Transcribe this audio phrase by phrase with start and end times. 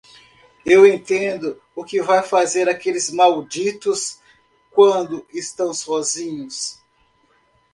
[0.65, 4.19] Eu entendo o que vai fazer aqueles malditos
[4.71, 6.79] quando estão sozinhos.